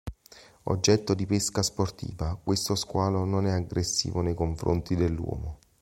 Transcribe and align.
Oggetto 0.63 1.13
di 1.13 1.27
pesca 1.27 1.61
sportiva, 1.61 2.35
questo 2.43 2.73
squalo 2.73 3.23
non 3.23 3.45
è 3.45 3.51
aggressivo 3.51 4.21
nei 4.21 4.33
confronti 4.33 4.95
dell'uomo. 4.95 5.59